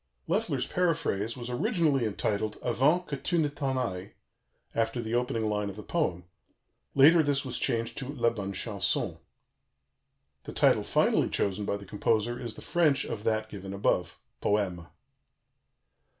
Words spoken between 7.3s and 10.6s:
was changed to La Bonne Chanson; the